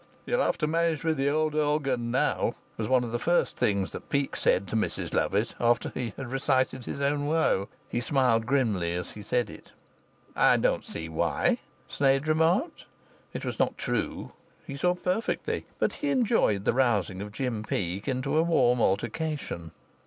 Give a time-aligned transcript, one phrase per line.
[0.25, 3.91] "You'll have to manage with the old organ now," was one of the first things
[3.91, 7.69] that Peake said to Mrs Lovatt, after he had recited his own woe.
[7.87, 9.73] He smiled grimly as he said it.
[10.35, 12.85] "I don't see why," Sneyd remarked.
[13.31, 14.31] It was not true;
[14.65, 19.69] he saw perfectly; but he enjoyed the rousing of Jim Peake into a warm altercation.